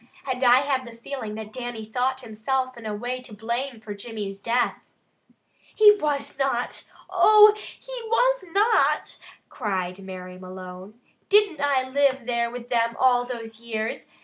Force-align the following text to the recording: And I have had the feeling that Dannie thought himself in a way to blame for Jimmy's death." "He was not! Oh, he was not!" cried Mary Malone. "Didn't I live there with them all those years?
And 0.25 0.43
I 0.43 0.61
have 0.61 0.79
had 0.81 0.87
the 0.87 0.97
feeling 0.97 1.35
that 1.35 1.53
Dannie 1.53 1.85
thought 1.85 2.21
himself 2.21 2.75
in 2.75 2.87
a 2.87 2.95
way 2.95 3.21
to 3.21 3.35
blame 3.35 3.79
for 3.79 3.93
Jimmy's 3.93 4.39
death." 4.39 4.87
"He 5.75 5.91
was 5.91 6.39
not! 6.39 6.85
Oh, 7.07 7.53
he 7.79 7.93
was 8.07 8.45
not!" 8.49 9.19
cried 9.47 9.99
Mary 9.99 10.39
Malone. 10.39 10.99
"Didn't 11.29 11.61
I 11.63 11.87
live 11.87 12.25
there 12.25 12.49
with 12.49 12.71
them 12.71 12.97
all 12.97 13.25
those 13.25 13.59
years? 13.61 14.11